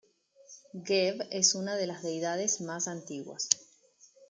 Geb 0.83 1.21
es 1.29 1.53
una 1.53 1.75
de 1.75 1.85
las 1.85 2.01
deidades 2.01 2.59
más 2.59 2.87
antiguas. 2.87 3.49